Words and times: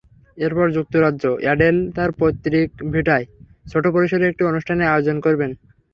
এরপর 0.37 0.67
যুক্তরাজ্যে 0.71 1.31
অ্যাডেল 1.43 1.77
তাঁর 1.95 2.09
পৈতৃক 2.19 2.69
ভিটায় 2.93 3.25
ছোট 3.71 3.83
পরিসরে 3.95 4.23
একটি 4.27 4.43
অনুষ্ঠানের 4.45 4.91
আয়োজন 4.91 5.17
করবেন। 5.25 5.51